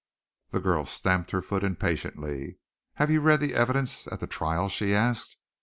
The 0.49 0.59
girl 0.59 0.87
stamped 0.87 1.29
her 1.29 1.43
foot 1.43 1.61
impatiently. 1.63 2.57
"Have 2.95 3.11
you 3.11 3.21
read 3.21 3.39
the 3.39 3.53
evidence 3.53 4.07
at 4.07 4.19
the 4.19 4.25
trial?" 4.25 4.67
she 4.67 4.95
asked. 4.95 5.37